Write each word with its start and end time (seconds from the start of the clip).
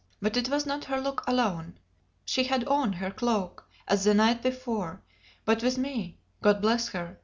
But 0.19 0.35
it 0.35 0.49
was 0.49 0.65
not 0.65 0.85
her 0.85 0.99
look 0.99 1.23
alone; 1.27 1.77
she 2.25 2.45
had 2.45 2.63
on 2.65 2.93
her 2.93 3.11
cloak, 3.11 3.69
as 3.87 4.03
the 4.03 4.15
night 4.15 4.41
before, 4.41 5.03
but 5.45 5.61
with 5.61 5.77
me 5.77 6.17
(God 6.41 6.59
bless 6.59 6.87
her!) 6.87 7.19